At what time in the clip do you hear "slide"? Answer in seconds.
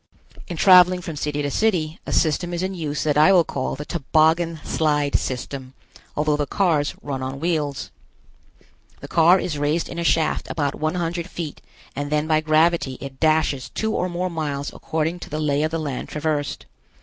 4.63-5.13